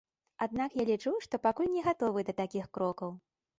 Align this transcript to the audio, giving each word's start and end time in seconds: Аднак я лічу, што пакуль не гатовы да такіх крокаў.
Аднак 0.45 0.77
я 0.81 0.85
лічу, 0.91 1.13
што 1.27 1.41
пакуль 1.45 1.71
не 1.75 1.85
гатовы 1.89 2.27
да 2.33 2.37
такіх 2.43 2.65
крокаў. 2.79 3.17